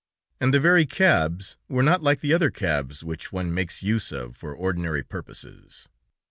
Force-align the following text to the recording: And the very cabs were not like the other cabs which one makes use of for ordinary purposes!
And 0.39 0.51
the 0.51 0.59
very 0.59 0.87
cabs 0.87 1.57
were 1.67 1.83
not 1.83 2.01
like 2.01 2.21
the 2.21 2.33
other 2.33 2.49
cabs 2.49 3.03
which 3.03 3.31
one 3.31 3.53
makes 3.53 3.83
use 3.83 4.11
of 4.11 4.35
for 4.35 4.51
ordinary 4.51 5.03
purposes! 5.03 5.89